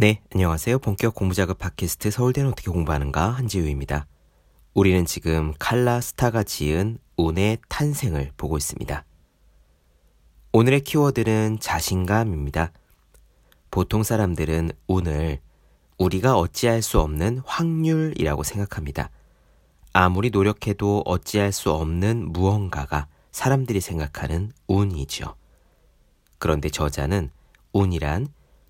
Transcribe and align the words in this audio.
네, 0.00 0.22
안녕하세요. 0.32 0.78
본격 0.78 1.16
공부작업 1.16 1.58
팟캐스트 1.58 2.12
서울대는 2.12 2.52
어떻게 2.52 2.70
공부하는가 2.70 3.30
한지우입니다. 3.30 4.06
우리는 4.72 5.04
지금 5.04 5.52
칼라 5.58 6.00
스타가 6.00 6.44
지은 6.44 6.98
운의 7.16 7.58
탄생을 7.68 8.30
보고 8.36 8.56
있습니다. 8.56 9.04
오늘의 10.52 10.82
키워드는 10.82 11.58
자신감입니다. 11.58 12.70
보통 13.72 14.04
사람들은 14.04 14.70
운을 14.86 15.40
우리가 15.98 16.38
어찌할 16.38 16.80
수 16.80 17.00
없는 17.00 17.42
확률이라고 17.44 18.44
생각합니다. 18.44 19.10
아무리 19.92 20.30
노력해도 20.30 21.02
어찌할 21.06 21.50
수 21.50 21.72
없는 21.72 22.30
무언가가 22.30 23.08
사람들이 23.32 23.80
생각하는 23.80 24.52
운이죠. 24.68 25.34
그런데 26.38 26.68
저자는 26.70 27.32
운이란 27.72 28.28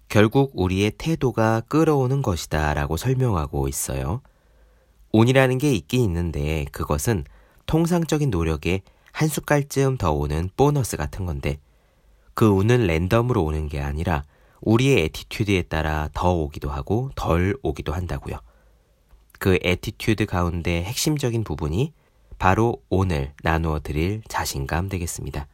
결국 0.09 0.53
우리의 0.55 0.93
태도가 0.93 1.63
끌어오는 1.69 2.23
것이다 2.23 2.73
라고 2.75 2.97
설명하고 2.97 3.69
있어요. 3.69 4.23
운이라는 5.13 5.59
게 5.59 5.73
있긴 5.75 6.03
있는데 6.03 6.65
그것은 6.73 7.25
통상적인 7.67 8.31
노력에 8.31 8.83
한 9.13 9.29
숟갈쯤 9.29 9.99
더 9.99 10.13
오는 10.13 10.49
보너스 10.57 10.97
같은 10.97 11.27
건데 11.27 11.59
그 12.35 12.47
운은 12.47 12.87
랜덤으로 12.87 13.45
오는 13.45 13.69
게 13.69 13.81
아니라 13.81 14.25
우리의 14.61 15.05
attitude에 15.05 15.63
따라 15.63 16.09
더 16.15 16.33
오기도 16.33 16.71
하고 16.71 17.11
덜 17.15 17.57
오기도 17.63 17.93
한다고요. 17.93 18.39
그 19.39 19.59
attitude 19.63 20.27
가운데 20.27 20.83
핵심적인 20.83 21.45
부분이 21.45 21.93
바로 22.39 22.81
오늘 22.89 23.33
나누어 23.43 23.81
드릴 23.81 24.23
자신감 24.29 24.89
되겠습니다. 24.89 25.47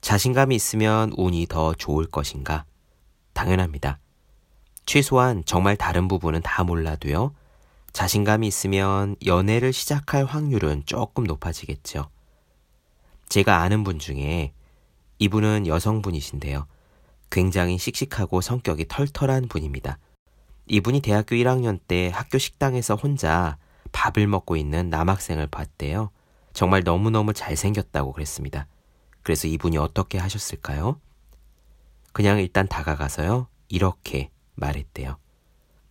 자신감이 0.00 0.54
있으면 0.54 1.12
운이 1.16 1.46
더 1.48 1.74
좋을 1.74 2.06
것인가? 2.06 2.64
당연합니다. 3.40 3.98
최소한 4.84 5.42
정말 5.46 5.74
다른 5.74 6.08
부분은 6.08 6.42
다 6.42 6.62
몰라도요. 6.62 7.34
자신감이 7.92 8.46
있으면 8.46 9.16
연애를 9.24 9.72
시작할 9.72 10.26
확률은 10.26 10.82
조금 10.84 11.24
높아지겠죠. 11.24 12.10
제가 13.30 13.62
아는 13.62 13.82
분 13.82 13.98
중에 13.98 14.52
이분은 15.18 15.66
여성분이신데요. 15.66 16.66
굉장히 17.30 17.78
씩씩하고 17.78 18.42
성격이 18.42 18.88
털털한 18.88 19.48
분입니다. 19.48 19.98
이분이 20.66 21.00
대학교 21.00 21.34
1학년 21.34 21.80
때 21.88 22.10
학교 22.12 22.36
식당에서 22.36 22.94
혼자 22.94 23.56
밥을 23.92 24.26
먹고 24.26 24.56
있는 24.56 24.90
남학생을 24.90 25.46
봤대요. 25.46 26.10
정말 26.52 26.82
너무너무 26.82 27.32
잘생겼다고 27.32 28.12
그랬습니다. 28.12 28.66
그래서 29.22 29.48
이분이 29.48 29.78
어떻게 29.78 30.18
하셨을까요? 30.18 31.00
그냥 32.12 32.38
일단 32.38 32.66
다가가서요. 32.68 33.46
이렇게 33.68 34.30
말했대요. 34.56 35.16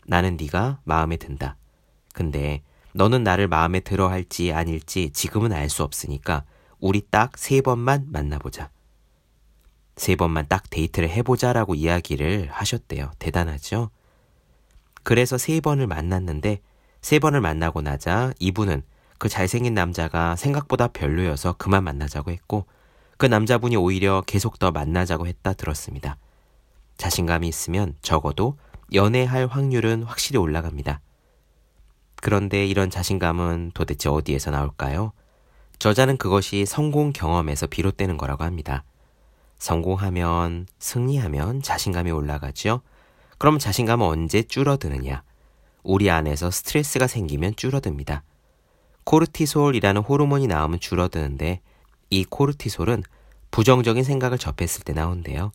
나는 0.06 0.38
네가 0.38 0.80
마음에 0.84 1.18
든다. 1.18 1.56
근데 2.14 2.62
너는 2.94 3.24
나를 3.24 3.48
마음에 3.48 3.80
들어 3.80 4.10
할지 4.10 4.52
아닐지 4.52 5.12
지금은 5.12 5.54
알 5.54 5.70
수 5.70 5.84
없으니까 5.84 6.44
우리 6.80 7.02
딱 7.10 7.38
세 7.38 7.62
번만 7.62 8.06
만나보자. 8.10 8.70
세 9.96 10.16
번만 10.16 10.46
딱 10.48 10.70
데이트를 10.70 11.10
해보자라고 11.10 11.76
이야기를 11.76 12.50
하셨대요. 12.52 13.12
대단하죠? 13.20 13.90
그래서 15.04 15.38
세 15.38 15.60
번을 15.62 15.88
만났는데 15.88 16.62
세 17.02 17.20
번을 17.20 17.42
만나고 17.42 17.82
나자 17.82 18.34
이분은 18.40 18.84
그 19.18 19.30
잘생긴 19.30 19.74
남자가 19.74 20.36
생각보다 20.36 20.88
별로여서 20.88 21.54
그만 21.58 21.84
만나자고 21.84 22.32
했고 22.32 22.66
그 23.20 23.26
남자분이 23.26 23.76
오히려 23.76 24.24
계속 24.26 24.60
더 24.60 24.72
만나자고 24.72 25.28
했다 25.28 25.52
들었습니다. 25.52 26.16
자신감이 26.96 27.50
있으면 27.50 27.96
적어도 28.02 28.56
연애할 28.94 29.46
확률은 29.46 30.04
확실히 30.04 30.40
올라갑니다. 30.40 31.02
그런데 32.22 32.66
이런 32.66 32.90
자신감은 32.90 33.72
도대체 33.74 34.08
어디에서 34.08 34.52
나올까요? 34.52 35.12
저자는 35.80 36.16
그것이 36.16 36.66
성공 36.66 37.12
경험에서 37.12 37.68
비롯되는 37.68 38.16
거라고 38.16 38.46
합니다. 38.46 38.86
성공하면, 39.58 40.68
승리하면 40.80 41.62
자신감이 41.62 42.12
올라가죠? 42.12 42.80
그럼 43.38 43.60
자신감은 43.60 44.06
언제 44.06 44.44
줄어드느냐? 44.44 45.24
우리 45.84 46.10
안에서 46.10 46.52
스트레스가 46.52 47.08
생기면 47.08 47.58
줄어듭니다. 47.58 48.24
코르티솔이라는 49.04 50.04
호르몬이 50.04 50.48
나오면 50.48 50.80
줄어드는데 50.80 51.60
이 52.10 52.26
코르티솔은 52.26 53.04
부정적인 53.52 54.04
생각을 54.04 54.38
접했을 54.38 54.84
때 54.84 54.94
나온대요. 54.94 55.52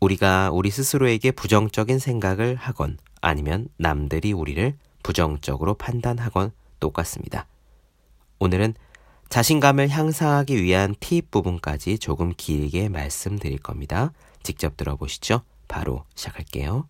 우리가 0.00 0.50
우리 0.52 0.70
스스로에게 0.70 1.30
부정적인 1.30 1.98
생각을 1.98 2.56
하건 2.56 2.98
아니면 3.20 3.68
남들이 3.78 4.32
우리를 4.32 4.76
부정적으로 5.02 5.74
판단하건 5.74 6.52
똑같습니다. 6.80 7.46
오늘은 8.38 8.74
자신감을 9.30 9.88
향상하기 9.88 10.62
위한 10.62 10.94
팁 11.00 11.30
부분까지 11.30 11.98
조금 11.98 12.32
길게 12.36 12.88
말씀드릴 12.88 13.58
겁니다. 13.58 14.12
직접 14.42 14.76
들어보시죠. 14.76 15.42
바로 15.66 16.04
시작할게요. 16.14 16.88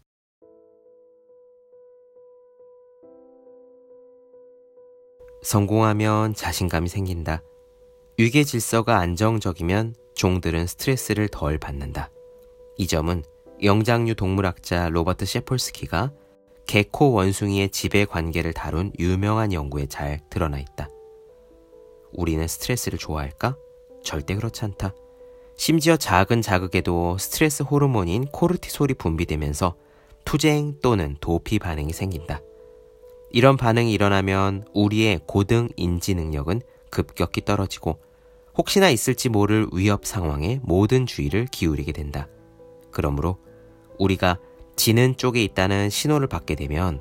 성공하면 5.43 6.34
자신감이 6.34 6.89
생긴다. 6.89 7.43
위계 8.16 8.44
질서가 8.44 8.98
안정적이면 8.98 9.97
종들은 10.14 10.69
스트레스를 10.69 11.26
덜 11.28 11.58
받는다. 11.58 12.10
이 12.76 12.86
점은 12.86 13.25
영장류 13.60 14.14
동물학자 14.14 14.88
로버트 14.91 15.26
셰폴스키가 15.26 16.12
개코 16.66 17.10
원숭이의 17.10 17.70
지배 17.70 18.04
관계를 18.04 18.52
다룬 18.52 18.92
유명한 19.00 19.52
연구에 19.52 19.86
잘 19.86 20.20
드러나 20.30 20.60
있다. 20.60 20.88
우리는 22.12 22.47
스트레스를 22.47 23.00
좋아할까? 23.00 23.56
절대 24.04 24.36
그렇지 24.36 24.64
않다. 24.64 24.94
심지어 25.56 25.96
작은 25.96 26.41
자극에도 26.41 27.19
스트레스 27.19 27.64
호르몬인 27.64 28.26
코르티솔이 28.26 28.94
분비되면서 28.94 29.75
투쟁 30.25 30.78
또는 30.81 31.16
도피 31.20 31.58
반응이 31.58 31.92
생긴다. 31.92 32.41
이런 33.31 33.56
반응이 33.56 33.92
일어나면 33.92 34.66
우리의 34.72 35.20
고등 35.26 35.69
인지 35.75 36.14
능력은 36.14 36.60
급격히 36.91 37.44
떨어지고 37.44 38.03
혹시나 38.56 38.88
있을지 38.88 39.28
모를 39.28 39.66
위협 39.72 40.06
상황에 40.06 40.60
모든 40.62 41.06
주의를 41.06 41.47
기울이게 41.47 41.92
된다. 41.92 42.28
그러므로 42.91 43.38
우리가 43.98 44.38
지는 44.76 45.16
쪽에 45.16 45.42
있다는 45.42 45.91
신호를 45.91 46.28
받게 46.28 46.54
되면 46.54 47.00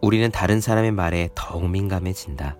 우리는 0.00 0.30
다른 0.30 0.60
사람의 0.60 0.92
말에 0.92 1.30
더욱 1.34 1.68
민감해진다. 1.68 2.56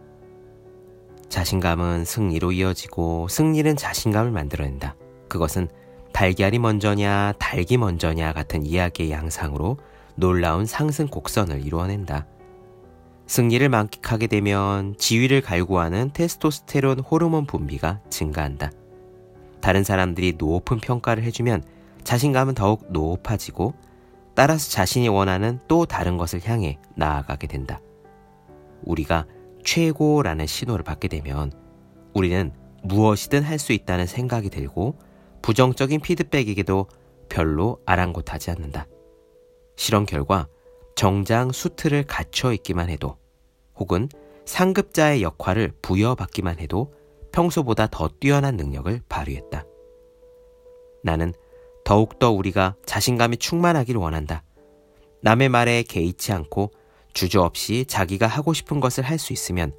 자신감은 1.28 2.04
승리로 2.04 2.52
이어지고 2.52 3.28
승리는 3.28 3.76
자신감을 3.76 4.30
만들어낸다. 4.30 4.96
그것은 5.28 5.68
달걀이 6.12 6.58
먼저냐, 6.58 7.34
닭이 7.38 7.76
먼저냐 7.76 8.32
같은 8.32 8.64
이야기의 8.64 9.10
양상으로 9.10 9.78
놀라운 10.14 10.64
상승 10.64 11.08
곡선을 11.08 11.66
이루어낸다. 11.66 12.26
승리를 13.26 13.66
만끽하게 13.68 14.26
되면 14.26 14.94
지위를 14.98 15.40
갈구하는 15.40 16.10
테스토스테론 16.12 17.00
호르몬 17.00 17.46
분비가 17.46 18.00
증가한다. 18.10 18.70
다른 19.60 19.82
사람들이 19.82 20.34
높은 20.36 20.78
평가를 20.78 21.22
해주면 21.24 21.64
자신감은 22.04 22.54
더욱 22.54 22.92
높아지고 22.92 23.74
따라서 24.34 24.70
자신이 24.70 25.08
원하는 25.08 25.58
또 25.68 25.86
다른 25.86 26.18
것을 26.18 26.40
향해 26.44 26.78
나아가게 26.96 27.46
된다. 27.46 27.80
우리가 28.82 29.26
최고라는 29.64 30.46
신호를 30.46 30.84
받게 30.84 31.08
되면 31.08 31.52
우리는 32.12 32.52
무엇이든 32.82 33.42
할 33.42 33.58
수 33.58 33.72
있다는 33.72 34.06
생각이 34.06 34.50
들고 34.50 34.98
부정적인 35.40 36.00
피드백에게도 36.00 36.86
별로 37.30 37.78
아랑곳하지 37.86 38.50
않는다. 38.50 38.86
실험 39.76 40.04
결과 40.04 40.46
정장 40.94 41.52
수트를 41.52 42.04
갖춰 42.04 42.52
있기만 42.52 42.88
해도 42.88 43.16
혹은 43.76 44.08
상급자의 44.46 45.22
역할을 45.22 45.72
부여받기만 45.82 46.58
해도 46.58 46.94
평소보다 47.32 47.88
더 47.90 48.08
뛰어난 48.20 48.56
능력을 48.56 49.02
발휘했다. 49.08 49.64
나는 51.02 51.32
더욱더 51.84 52.30
우리가 52.30 52.76
자신감이 52.86 53.38
충만하길 53.38 53.96
원한다. 53.96 54.42
남의 55.22 55.48
말에 55.48 55.82
개의치 55.82 56.32
않고 56.32 56.70
주저없이 57.12 57.84
자기가 57.86 58.26
하고 58.26 58.52
싶은 58.52 58.80
것을 58.80 59.04
할 59.04 59.18
수 59.18 59.32
있으면 59.32 59.72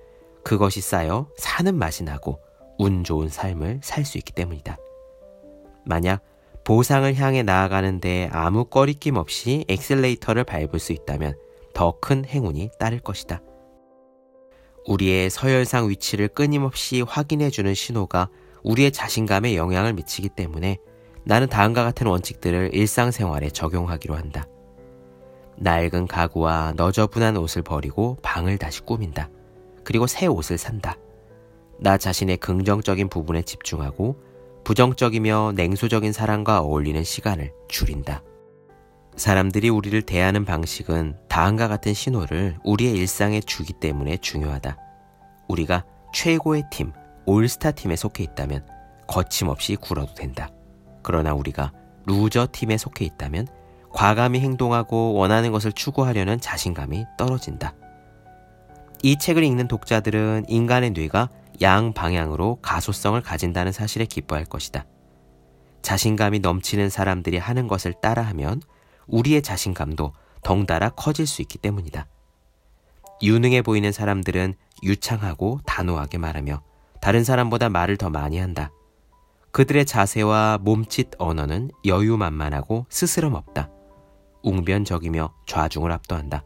그것이 0.44 0.82
쌓여 0.82 1.30
사는 1.38 1.74
맛이 1.76 2.04
나고 2.04 2.40
운 2.78 3.04
좋은 3.04 3.30
삶을 3.30 3.82
살 3.84 4.06
수 4.06 4.18
있기 4.18 4.34
때문이다. 4.34 4.78
만약 5.86 6.22
보상을 6.66 7.14
향해 7.16 7.44
나아가는데 7.44 8.30
아무 8.34 8.66
꺼리낌 8.66 9.18
없이 9.18 9.64
엑셀레이터를 9.70 10.44
밟을 10.44 10.80
수 10.80 10.94
있다면 10.94 11.36
더 11.74 12.00
큰 12.02 12.26
행운이 12.26 12.72
따를 12.80 13.00
것이다. 13.00 13.42
우리의 14.88 15.30
서열상 15.30 15.90
위치를 15.90 16.28
끊임없이 16.28 17.02
확인해주는 17.02 17.74
신호가 17.74 18.30
우리의 18.64 18.92
자신감에 18.92 19.56
영향을 19.56 19.94
미치기 19.94 20.30
때문에 20.30 20.78
나는 21.24 21.48
다음과 21.48 21.84
같은 21.84 22.08
원칙들을 22.08 22.72
일상생활에 22.74 23.50
적용하기로 23.50 24.16
한다. 24.16 24.48
낡은 25.58 26.08
가구와 26.08 26.74
너저분한 26.76 27.38
옷을 27.38 27.62
버리고 27.62 28.18
방을 28.22 28.58
다시 28.58 28.82
꾸민다. 28.82 29.30
그리고 29.84 30.08
새 30.08 30.26
옷을 30.26 30.58
산다. 30.58 30.98
나 31.80 31.98
자신의 31.98 32.38
긍정적인 32.38 33.10
부분에 33.10 33.44
집중하고 33.44 34.20
부정적이며 34.66 35.54
냉소적인 35.56 36.12
사람과 36.12 36.62
어울리는 36.62 37.04
시간을 37.04 37.54
줄인다. 37.70 38.24
사람들이 39.16 39.70
우리를 39.70 40.02
대하는 40.02 40.44
방식은 40.44 41.16
다음과 41.30 41.68
같은 41.68 41.94
신호를 41.94 42.58
우리의 42.64 42.96
일상에 42.96 43.40
주기 43.40 43.74
때문에 43.74 44.18
중요하다. 44.18 44.76
우리가 45.48 45.86
최고의 46.14 46.64
팀, 46.72 46.92
올스타 47.28 47.72
팀에 47.72 47.96
속해 47.96 48.24
있다면 48.24 48.66
거침없이 49.08 49.76
굴어도 49.76 50.16
된다. 50.16 50.50
그러나 51.04 51.36
우리가 51.36 51.72
loser 52.08 52.48
팀에 52.52 52.78
속해 52.78 53.06
있다면 53.06 53.48
과감히 53.94 54.40
행동하고 54.40 55.14
원하는 55.14 55.52
것을 55.52 55.74
추구하려는 55.74 56.42
자신감이 56.42 57.06
떨어진다. 57.20 57.76
이 59.04 59.18
책을 59.20 59.44
읽는 59.44 59.68
독자들은 59.68 60.46
인간의 60.48 60.90
뇌가 60.92 61.30
양 61.62 61.94
방향으로 61.94 62.60
가소성을 62.62 63.20
가진다는 63.22 63.72
사실에 63.72 64.06
기뻐할 64.06 64.46
것이다. 64.46 64.86
자신감이 65.82 66.40
넘치는 66.40 66.90
사람들이 66.90 67.38
하는 67.38 67.68
것을 67.68 67.94
따라하면 68.02 68.62
우리의 69.08 69.42
자신감도 69.42 70.14
덩달아 70.44 70.90
커질 70.90 71.28
수 71.28 71.42
있기 71.42 71.58
때문이다. 71.58 72.08
유능해 73.22 73.62
보이는 73.62 73.92
사람들은 73.92 74.56
유창하고 74.84 75.60
단호하게 75.66 76.18
말하며 76.18 76.62
다른 77.02 77.24
사람보다 77.24 77.70
말을 77.70 77.98
더 77.98 78.10
많이 78.10 78.40
한다. 78.40 78.72
그들의 79.52 79.86
자세와 79.86 80.60
몸짓 80.62 81.12
언어는 81.18 81.72
여유만만하고 81.86 82.88
스스럼 82.90 83.36
없다. 83.36 83.70
웅변적이며 84.44 85.34
좌중을 85.48 85.92
압도한다. 85.92 86.44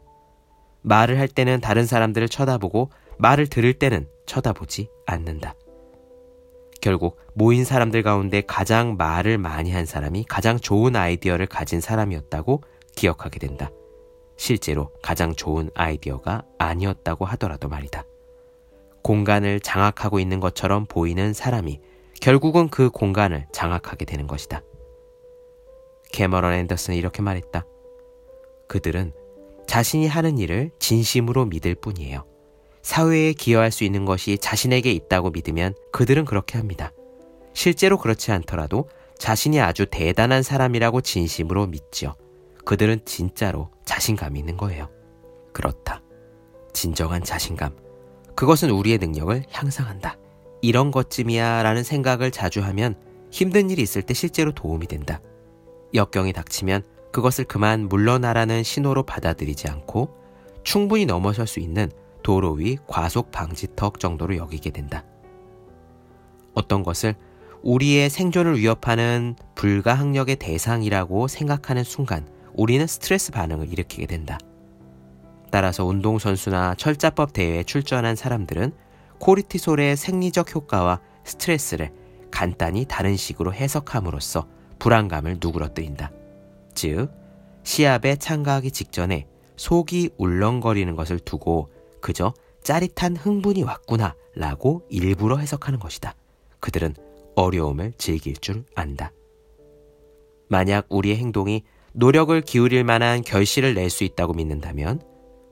말을 0.82 1.18
할 1.18 1.28
때는 1.28 1.60
다른 1.60 1.86
사람들을 1.86 2.28
쳐다보고 2.28 2.90
말을 3.18 3.48
들을 3.48 3.72
때는 3.74 4.06
쳐다보지 4.30 4.88
않는다. 5.06 5.56
결국 6.80 7.18
모인 7.34 7.64
사람들 7.64 8.02
가운데 8.02 8.42
가장 8.46 8.96
말을 8.96 9.38
많이 9.38 9.72
한 9.72 9.84
사람이 9.84 10.24
가장 10.28 10.58
좋은 10.58 10.94
아이디어를 10.94 11.46
가진 11.46 11.80
사람이었다고 11.80 12.62
기억하게 12.94 13.40
된다. 13.40 13.70
실제로 14.36 14.92
가장 15.02 15.34
좋은 15.34 15.70
아이디어가 15.74 16.44
아니었다고 16.58 17.24
하더라도 17.26 17.68
말이다. 17.68 18.04
공간을 19.02 19.60
장악하고 19.60 20.20
있는 20.20 20.38
것처럼 20.40 20.86
보이는 20.86 21.32
사람이 21.32 21.80
결국은 22.20 22.68
그 22.68 22.88
공간을 22.90 23.48
장악하게 23.52 24.04
되는 24.04 24.26
것이다. 24.26 24.62
캐머런 26.12 26.52
앤더슨은 26.52 26.96
이렇게 26.96 27.20
말했다. 27.20 27.66
그들은 28.68 29.12
자신이 29.66 30.06
하는 30.06 30.38
일을 30.38 30.70
진심으로 30.78 31.46
믿을 31.46 31.74
뿐이에요. 31.74 32.30
사회에 32.82 33.32
기여할 33.32 33.70
수 33.70 33.84
있는 33.84 34.04
것이 34.04 34.38
자신에게 34.38 34.90
있다고 34.92 35.30
믿으면 35.30 35.74
그들은 35.92 36.24
그렇게 36.24 36.58
합니다. 36.58 36.92
실제로 37.52 37.98
그렇지 37.98 38.32
않더라도 38.32 38.88
자신이 39.18 39.60
아주 39.60 39.86
대단한 39.90 40.42
사람이라고 40.42 41.02
진심으로 41.02 41.66
믿지요. 41.66 42.14
그들은 42.64 43.00
진짜로 43.04 43.70
자신감이 43.84 44.38
있는 44.38 44.56
거예요. 44.56 44.88
그렇다. 45.52 46.02
진정한 46.72 47.22
자신감. 47.22 47.76
그것은 48.34 48.70
우리의 48.70 48.98
능력을 48.98 49.44
향상한다. 49.50 50.16
이런 50.62 50.90
것쯤이야 50.90 51.62
라는 51.62 51.82
생각을 51.82 52.30
자주 52.30 52.62
하면 52.62 52.94
힘든 53.30 53.70
일이 53.70 53.82
있을 53.82 54.02
때 54.02 54.14
실제로 54.14 54.52
도움이 54.52 54.86
된다. 54.86 55.20
역경이 55.94 56.32
닥치면 56.32 56.82
그것을 57.12 57.44
그만 57.44 57.88
물러나라는 57.88 58.62
신호로 58.62 59.02
받아들이지 59.02 59.68
않고 59.68 60.16
충분히 60.62 61.06
넘어설 61.06 61.46
수 61.46 61.60
있는 61.60 61.90
도로 62.30 62.52
위 62.52 62.76
과속 62.86 63.32
방지턱 63.32 63.98
정도로 63.98 64.36
여기게 64.36 64.70
된다. 64.70 65.02
어떤 66.54 66.84
것을 66.84 67.16
우리의 67.64 68.08
생존을 68.08 68.56
위협하는 68.56 69.34
불가항력의 69.56 70.36
대상이라고 70.36 71.26
생각하는 71.26 71.82
순간 71.82 72.28
우리는 72.54 72.86
스트레스 72.86 73.32
반응을 73.32 73.72
일으키게 73.72 74.06
된다. 74.06 74.38
따라서 75.50 75.84
운동선수나 75.84 76.76
철자법 76.76 77.32
대회에 77.32 77.64
출전한 77.64 78.14
사람들은 78.14 78.74
코르티솔의 79.18 79.96
생리적 79.96 80.54
효과와 80.54 81.00
스트레스를 81.24 81.92
간단히 82.30 82.84
다른 82.84 83.16
식으로 83.16 83.52
해석함으로써 83.52 84.46
불안감을 84.78 85.38
누그러뜨린다. 85.40 86.12
즉, 86.74 87.08
시합에 87.64 88.14
참가하기 88.14 88.70
직전에 88.70 89.26
속이 89.56 90.10
울렁거리는 90.16 90.94
것을 90.94 91.18
두고 91.18 91.79
그저 92.00 92.34
짜릿한 92.62 93.16
흥분이 93.16 93.62
왔구나 93.62 94.14
라고 94.34 94.86
일부러 94.90 95.36
해석하는 95.38 95.78
것이다. 95.78 96.14
그들은 96.60 96.94
어려움을 97.36 97.92
즐길 97.96 98.36
줄 98.36 98.64
안다. 98.74 99.12
만약 100.48 100.86
우리의 100.88 101.16
행동이 101.16 101.64
노력을 101.92 102.38
기울일 102.42 102.84
만한 102.84 103.22
결실을 103.22 103.74
낼 103.74 103.90
수 103.90 104.04
있다고 104.04 104.34
믿는다면, 104.34 105.00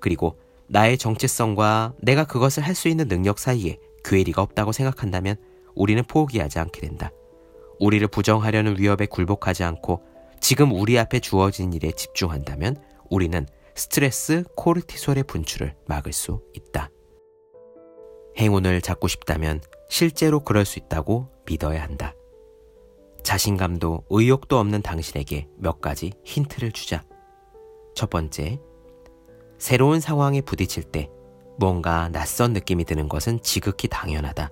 그리고 0.00 0.38
나의 0.68 0.98
정체성과 0.98 1.94
내가 2.00 2.24
그것을 2.24 2.62
할 2.62 2.74
수 2.74 2.88
있는 2.88 3.08
능력 3.08 3.38
사이에 3.38 3.78
괴리가 4.04 4.42
없다고 4.42 4.72
생각한다면 4.72 5.36
우리는 5.74 6.02
포기하지 6.04 6.58
않게 6.58 6.80
된다. 6.80 7.10
우리를 7.80 8.06
부정하려는 8.08 8.78
위협에 8.78 9.06
굴복하지 9.06 9.64
않고 9.64 10.02
지금 10.40 10.72
우리 10.72 10.98
앞에 10.98 11.20
주어진 11.20 11.72
일에 11.72 11.90
집중한다면 11.92 12.76
우리는 13.10 13.46
스트레스 13.78 14.42
코르티솔의 14.56 15.22
분출을 15.22 15.76
막을 15.86 16.12
수 16.12 16.42
있다. 16.52 16.90
행운을 18.36 18.80
잡고 18.80 19.06
싶다면 19.06 19.60
실제로 19.88 20.40
그럴 20.40 20.64
수 20.64 20.80
있다고 20.80 21.28
믿어야 21.46 21.84
한다. 21.84 22.12
자신감도 23.22 24.06
의욕도 24.10 24.58
없는 24.58 24.82
당신에게 24.82 25.46
몇 25.56 25.80
가지 25.80 26.12
힌트를 26.24 26.72
주자. 26.72 27.04
첫 27.94 28.10
번째, 28.10 28.58
새로운 29.58 30.00
상황에 30.00 30.40
부딪힐 30.40 30.82
때 30.82 31.08
뭔가 31.56 32.08
낯선 32.08 32.54
느낌이 32.54 32.84
드는 32.84 33.08
것은 33.08 33.42
지극히 33.42 33.86
당연하다. 33.86 34.50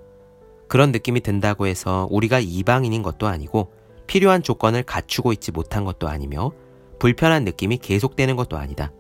그런 0.69 0.93
느낌이 0.93 1.21
든다고 1.21 1.67
해서 1.67 2.07
우리가 2.13 2.39
이방인인 2.39 3.03
것도 3.03 3.27
아니고 3.27 3.73
필요한 4.07 4.45
조건을 4.45 4.85
갖추고 4.85 5.33
있지 5.33 5.51
못한 5.51 5.85
것도 5.85 6.07
아니며 6.07 6.53
불편한 7.01 7.45
느낌이 7.45 7.79
계속되는 7.79 8.37
것도 8.37 8.57
아니다. 8.57 8.93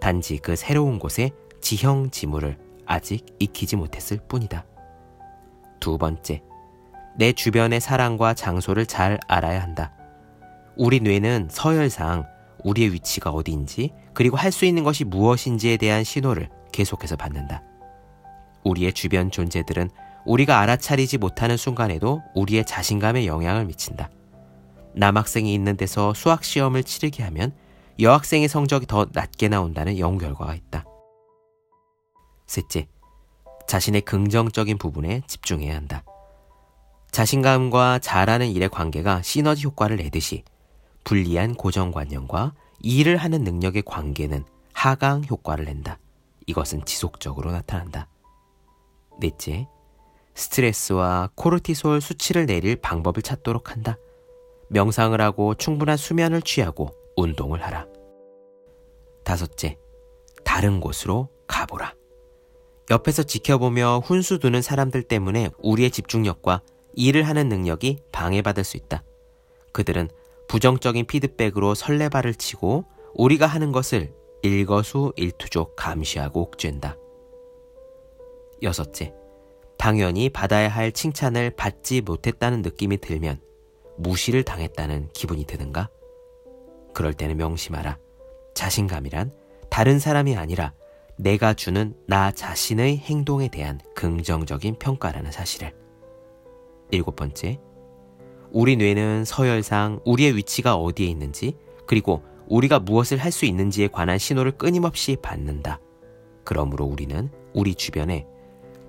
단지 0.00 0.38
그 0.38 0.56
새로운 0.56 0.98
곳에 0.98 1.30
지형 1.60 2.10
지물을 2.10 2.58
아직 2.86 3.24
익히지 3.38 3.76
못했을 3.76 4.18
뿐이다. 4.28 4.64
두 5.78 5.98
번째, 5.98 6.42
내 7.16 7.32
주변의 7.32 7.80
사랑과 7.80 8.34
장소를 8.34 8.86
잘 8.86 9.18
알아야 9.28 9.62
한다. 9.62 9.92
우리 10.76 11.00
뇌는 11.00 11.48
서열상 11.50 12.24
우리의 12.64 12.92
위치가 12.92 13.30
어디인지 13.30 13.92
그리고 14.14 14.36
할 14.36 14.52
수 14.52 14.64
있는 14.64 14.84
것이 14.84 15.04
무엇인지에 15.04 15.76
대한 15.76 16.04
신호를 16.04 16.48
계속해서 16.72 17.16
받는다. 17.16 17.62
우리의 18.64 18.92
주변 18.92 19.30
존재들은 19.30 19.90
우리가 20.26 20.60
알아차리지 20.60 21.18
못하는 21.18 21.56
순간에도 21.56 22.22
우리의 22.34 22.64
자신감에 22.66 23.26
영향을 23.26 23.64
미친다. 23.64 24.10
남학생이 24.94 25.54
있는 25.54 25.76
데서 25.76 26.12
수학 26.14 26.44
시험을 26.44 26.84
치르게 26.84 27.22
하면 27.24 27.52
여학생의 28.00 28.48
성적이 28.48 28.86
더 28.86 29.06
낮게 29.12 29.48
나온다는 29.48 29.98
연구 29.98 30.20
결과가 30.20 30.54
있다. 30.54 30.84
셋째, 32.46 32.88
자신의 33.66 34.00
긍정적인 34.02 34.78
부분에 34.78 35.22
집중해야 35.26 35.74
한다. 35.76 36.02
자신감과 37.10 37.98
잘하는 37.98 38.48
일의 38.48 38.68
관계가 38.68 39.22
시너지 39.22 39.66
효과를 39.66 39.96
내듯이 39.96 40.44
불리한 41.04 41.54
고정관념과 41.54 42.54
일을 42.80 43.16
하는 43.16 43.44
능력의 43.44 43.82
관계는 43.82 44.44
하강 44.72 45.24
효과를 45.28 45.66
낸다. 45.66 45.98
이것은 46.46 46.84
지속적으로 46.86 47.52
나타난다. 47.52 48.08
넷째, 49.18 49.68
스트레스와 50.34 51.28
코르티솔 51.34 52.00
수치를 52.00 52.46
내릴 52.46 52.76
방법을 52.76 53.22
찾도록 53.22 53.70
한다. 53.70 53.96
명상을 54.70 55.20
하고 55.20 55.54
충분한 55.54 55.96
수면을 55.96 56.40
취하고 56.40 56.99
운동을 57.20 57.62
하라. 57.62 57.86
다섯째, 59.24 59.78
다른 60.44 60.80
곳으로 60.80 61.28
가보라. 61.46 61.94
옆에서 62.90 63.22
지켜보며 63.22 64.02
훈수 64.04 64.38
두는 64.38 64.62
사람들 64.62 65.04
때문에 65.04 65.50
우리의 65.58 65.90
집중력과 65.90 66.62
일을 66.94 67.22
하는 67.22 67.48
능력이 67.48 67.98
방해받을 68.10 68.64
수 68.64 68.76
있다. 68.76 69.04
그들은 69.72 70.08
부정적인 70.48 71.06
피드백으로 71.06 71.74
설레발을 71.74 72.34
치고 72.34 72.84
우리가 73.14 73.46
하는 73.46 73.70
것을 73.70 74.12
일거수 74.42 75.12
일투족 75.16 75.76
감시하고 75.76 76.40
옥죄다 76.42 76.96
여섯째, 78.62 79.14
당연히 79.78 80.28
받아야 80.28 80.68
할 80.68 80.92
칭찬을 80.92 81.50
받지 81.50 82.00
못했다는 82.00 82.62
느낌이 82.62 82.98
들면 82.98 83.40
무시를 83.96 84.42
당했다는 84.42 85.10
기분이 85.12 85.44
드는가? 85.44 85.88
그럴 86.92 87.14
때는 87.14 87.36
명심하라. 87.36 87.98
자신감이란 88.54 89.32
다른 89.70 89.98
사람이 89.98 90.36
아니라 90.36 90.72
내가 91.16 91.54
주는 91.54 91.94
나 92.06 92.32
자신의 92.32 92.98
행동에 92.98 93.48
대한 93.48 93.78
긍정적인 93.94 94.78
평가라는 94.78 95.30
사실을. 95.32 95.74
일곱 96.90 97.16
번째, 97.16 97.60
우리 98.50 98.76
뇌는 98.76 99.24
서열상 99.24 100.00
우리의 100.04 100.36
위치가 100.36 100.74
어디에 100.76 101.06
있는지, 101.06 101.56
그리고 101.86 102.22
우리가 102.48 102.80
무엇을 102.80 103.18
할 103.18 103.30
수 103.30 103.44
있는지에 103.44 103.88
관한 103.88 104.18
신호를 104.18 104.52
끊임없이 104.52 105.16
받는다. 105.22 105.78
그러므로 106.42 106.84
우리는 106.84 107.30
우리 107.54 107.74
주변에 107.74 108.26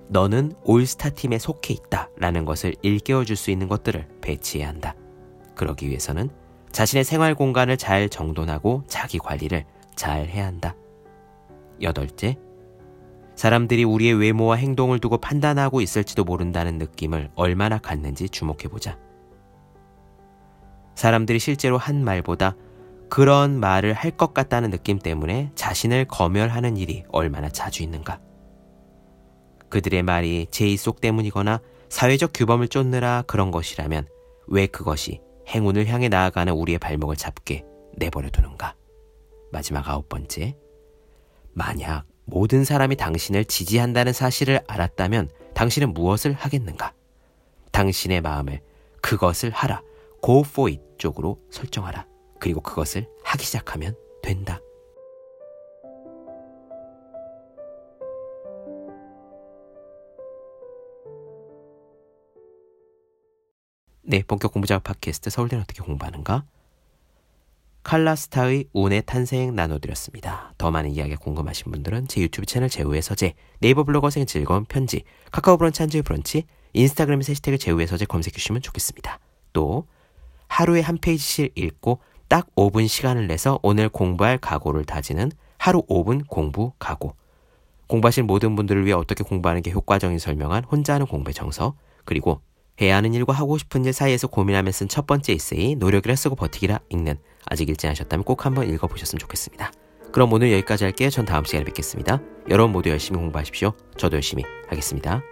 너는 0.08 0.52
올스타 0.64 1.10
팀에 1.10 1.38
속해 1.38 1.74
있다 1.74 2.10
라는 2.16 2.44
것을 2.44 2.74
일깨워 2.82 3.24
줄 3.24 3.36
수 3.36 3.50
있는 3.50 3.68
것들을 3.68 4.08
배치해야 4.20 4.68
한다. 4.68 4.96
그러기 5.54 5.88
위해서는 5.88 6.28
자신의 6.72 7.04
생활 7.04 7.34
공간을 7.34 7.76
잘 7.76 8.08
정돈하고 8.08 8.84
자기 8.86 9.18
관리를 9.18 9.64
잘 9.94 10.26
해야 10.26 10.46
한다. 10.46 10.74
여덟째, 11.80 12.38
사람들이 13.34 13.84
우리의 13.84 14.14
외모와 14.14 14.56
행동을 14.56 14.98
두고 14.98 15.18
판단하고 15.18 15.80
있을지도 15.80 16.24
모른다는 16.24 16.78
느낌을 16.78 17.30
얼마나 17.34 17.78
갖는지 17.78 18.28
주목해보자. 18.28 18.98
사람들이 20.94 21.38
실제로 21.38 21.78
한 21.78 22.04
말보다 22.04 22.56
그런 23.08 23.58
말을 23.60 23.92
할 23.92 24.12
것 24.12 24.32
같다는 24.32 24.70
느낌 24.70 24.98
때문에 24.98 25.50
자신을 25.54 26.06
검열하는 26.06 26.76
일이 26.76 27.04
얼마나 27.08 27.48
자주 27.48 27.82
있는가. 27.82 28.20
그들의 29.68 30.02
말이 30.02 30.46
제 30.50 30.66
입속 30.66 31.00
때문이거나 31.00 31.60
사회적 31.88 32.30
규범을 32.34 32.68
쫓느라 32.68 33.24
그런 33.26 33.50
것이라면 33.50 34.06
왜 34.46 34.66
그것이 34.66 35.20
행운을 35.48 35.86
향해 35.86 36.08
나아가는 36.08 36.52
우리의 36.52 36.78
발목을 36.78 37.16
잡게 37.16 37.64
내버려 37.96 38.30
두는가? 38.30 38.74
마지막 39.50 39.88
아홉 39.88 40.08
번째. 40.08 40.56
만약 41.52 42.04
모든 42.24 42.64
사람이 42.64 42.96
당신을 42.96 43.44
지지한다는 43.44 44.12
사실을 44.12 44.60
알았다면 44.66 45.30
당신은 45.54 45.92
무엇을 45.92 46.32
하겠는가? 46.32 46.94
당신의 47.72 48.20
마음을 48.20 48.60
그것을 49.00 49.50
하라, 49.50 49.82
go 50.24 50.40
for 50.40 50.70
it 50.70 50.82
쪽으로 50.98 51.38
설정하라. 51.50 52.06
그리고 52.38 52.60
그것을 52.60 53.08
하기 53.24 53.44
시작하면 53.44 53.94
된다. 54.22 54.60
네, 64.12 64.22
본격 64.28 64.52
공부작업 64.52 64.84
팟캐스트 64.84 65.30
서울대는 65.30 65.62
어떻게 65.62 65.82
공부하는가? 65.82 66.44
칼라스타의 67.82 68.66
운의 68.74 69.04
탄생 69.06 69.54
나눠드렸습니다. 69.54 70.52
더 70.58 70.70
많은 70.70 70.90
이야기 70.90 71.16
궁금하신 71.16 71.72
분들은 71.72 72.08
제 72.08 72.20
유튜브 72.20 72.44
채널 72.44 72.68
제우의 72.68 73.00
서재, 73.00 73.32
네이버 73.60 73.84
블로거 73.84 74.10
생 74.10 74.26
즐거운 74.26 74.66
편지, 74.66 75.04
카카오 75.30 75.56
브런치 75.56 75.80
한주의 75.80 76.02
브런치, 76.02 76.44
인스타그램에 76.74 77.24
해시태그 77.26 77.56
제우의 77.56 77.86
서재 77.86 78.04
검색해 78.04 78.34
주시면 78.34 78.60
좋겠습니다. 78.60 79.18
또 79.54 79.86
하루에 80.46 80.82
한 80.82 80.98
페이지씩 80.98 81.52
읽고 81.54 82.00
딱 82.28 82.54
5분 82.54 82.88
시간을 82.88 83.28
내서 83.28 83.60
오늘 83.62 83.88
공부할 83.88 84.36
각오를 84.36 84.84
다지는 84.84 85.32
하루 85.56 85.86
5분 85.86 86.26
공부 86.26 86.74
각오. 86.78 87.14
공부하실 87.86 88.24
모든 88.24 88.56
분들을 88.56 88.84
위해 88.84 88.92
어떻게 88.92 89.24
공부하는 89.24 89.62
게 89.62 89.70
효과적인 89.70 90.18
설명한 90.18 90.64
혼자 90.64 90.92
하는 90.92 91.06
공부의 91.06 91.32
정서, 91.32 91.76
그리고 92.04 92.42
해야 92.80 92.96
하는 92.96 93.14
일과 93.14 93.32
하고 93.32 93.58
싶은 93.58 93.84
일 93.84 93.92
사이에서 93.92 94.26
고민하며 94.26 94.72
쓴 94.72 94.88
첫 94.88 95.06
번째 95.06 95.32
에세이 95.34 95.76
노력이라 95.76 96.16
쓰고 96.16 96.36
버티기라 96.36 96.80
읽는 96.90 97.16
아직 97.46 97.68
읽지 97.68 97.86
않으셨다면 97.86 98.24
꼭 98.24 98.46
한번 98.46 98.68
읽어보셨으면 98.68 99.18
좋겠습니다. 99.18 99.72
그럼 100.12 100.32
오늘 100.32 100.52
여기까지 100.52 100.84
할게요. 100.84 101.10
전 101.10 101.24
다음 101.24 101.44
시간에 101.44 101.64
뵙겠습니다. 101.64 102.20
여러분 102.50 102.72
모두 102.72 102.90
열심히 102.90 103.18
공부하십시오. 103.18 103.72
저도 103.96 104.16
열심히 104.16 104.44
하겠습니다. 104.68 105.22